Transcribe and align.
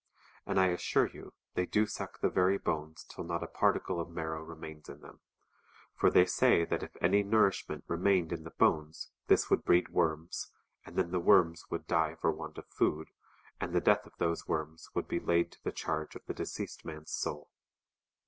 And 0.47 0.59
I 0.59 0.69
assure 0.69 1.05
you 1.05 1.33
they 1.53 1.67
do 1.67 1.85
suck 1.85 2.21
the 2.21 2.29
very 2.31 2.57
bones 2.57 3.05
till 3.07 3.23
not 3.23 3.43
a 3.43 3.47
particle 3.47 3.99
of 4.01 4.09
marrow 4.09 4.41
remains 4.41 4.89
in 4.89 5.01
them; 5.01 5.19
for 5.95 6.09
they 6.09 6.25
say 6.25 6.65
that 6.65 6.81
if 6.81 6.97
any 6.99 7.21
nourishment 7.21 7.83
remained 7.87 8.31
in 8.33 8.43
the 8.43 8.49
bones 8.49 9.11
this 9.27 9.51
would 9.51 9.63
breed 9.63 9.89
worms, 9.89 10.47
and 10.87 10.95
then 10.95 11.11
the 11.11 11.19
worms 11.19 11.65
would 11.69 11.85
die 11.85 12.15
for 12.15 12.31
want 12.31 12.57
of 12.57 12.65
food, 12.65 13.09
and 13.59 13.75
the 13.75 13.79
death 13.79 14.07
of 14.07 14.17
those 14.17 14.47
worms 14.47 14.89
would 14.95 15.07
be 15.07 15.19
laid 15.19 15.51
to 15.51 15.63
the 15.63 15.71
charge 15.71 16.15
of 16.15 16.25
the 16.25 16.33
deceased 16.33 16.83
man's 16.83 17.11
soul. 17.11 17.51